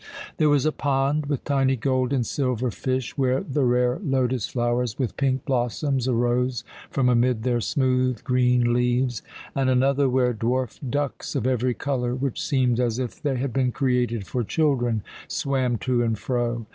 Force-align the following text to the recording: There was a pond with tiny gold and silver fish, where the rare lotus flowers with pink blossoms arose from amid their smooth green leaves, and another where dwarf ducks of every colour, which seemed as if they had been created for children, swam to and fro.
There 0.37 0.49
was 0.49 0.65
a 0.65 0.71
pond 0.71 1.27
with 1.27 1.43
tiny 1.43 1.75
gold 1.75 2.11
and 2.11 2.25
silver 2.25 2.71
fish, 2.71 3.15
where 3.19 3.41
the 3.41 3.63
rare 3.63 3.99
lotus 4.01 4.47
flowers 4.47 4.97
with 4.97 5.15
pink 5.15 5.45
blossoms 5.45 6.07
arose 6.07 6.63
from 6.89 7.07
amid 7.07 7.43
their 7.43 7.61
smooth 7.61 8.23
green 8.23 8.73
leaves, 8.73 9.21
and 9.55 9.69
another 9.69 10.09
where 10.09 10.33
dwarf 10.33 10.79
ducks 10.89 11.35
of 11.35 11.45
every 11.45 11.75
colour, 11.75 12.15
which 12.15 12.43
seemed 12.43 12.79
as 12.79 12.97
if 12.97 13.21
they 13.21 13.35
had 13.37 13.53
been 13.53 13.71
created 13.71 14.25
for 14.25 14.43
children, 14.43 15.03
swam 15.27 15.77
to 15.77 16.01
and 16.01 16.17
fro. 16.17 16.65